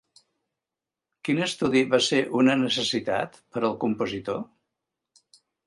Quin 1.27 1.41
estudi 1.47 1.83
va 1.91 1.99
ser 2.07 2.23
una 2.41 2.57
necessitat 2.63 3.39
per 3.53 3.65
al 3.71 3.79
compositor? 3.87 4.43